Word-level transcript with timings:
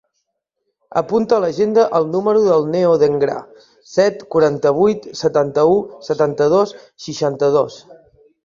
Apunta 1.01 1.35
a 1.37 1.41
l'agenda 1.43 1.83
el 1.99 2.07
número 2.13 2.41
del 2.45 2.65
Neo 2.77 2.95
Dengra: 3.05 3.37
set, 3.97 4.25
quaranta-vuit, 4.37 5.07
setanta-u, 5.23 5.79
setanta-dos, 6.11 6.75
seixanta-dos. 7.11 7.79